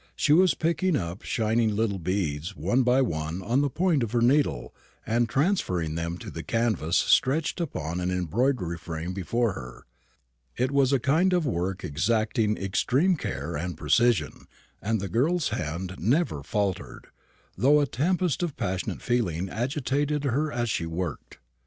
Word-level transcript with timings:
She 0.15 0.33
was 0.33 0.55
picking 0.55 0.95
up 0.95 1.21
shining 1.21 1.75
little 1.75 1.99
beads 1.99 2.55
one 2.55 2.81
by 2.81 3.03
one 3.03 3.43
on 3.43 3.61
the 3.61 3.69
point 3.69 4.01
of 4.01 4.13
her 4.13 4.21
needle, 4.21 4.73
and 5.05 5.29
transferring 5.29 5.93
them 5.93 6.17
to 6.17 6.31
the 6.31 6.41
canvas 6.41 6.97
stretched 6.97 7.61
upon 7.61 7.99
an 7.99 8.09
embroidery 8.09 8.79
frame 8.79 9.13
before 9.13 9.53
her. 9.53 9.85
It 10.57 10.71
was 10.71 10.91
a 10.91 10.97
kind 10.97 11.33
of 11.33 11.45
work 11.45 11.83
exacting 11.83 12.57
extreme 12.57 13.15
care 13.15 13.55
and 13.55 13.77
precision, 13.77 14.47
and 14.81 14.99
the 14.99 15.07
girl's 15.07 15.49
hand 15.49 15.93
never 15.99 16.41
faltered, 16.41 17.05
though 17.55 17.79
a 17.79 17.85
tempest 17.85 18.41
of 18.41 18.57
passionate 18.57 19.03
feeling 19.03 19.49
agitated 19.49 20.23
her 20.23 20.51
as 20.51 20.71
she 20.71 20.87
worked. 20.87 21.37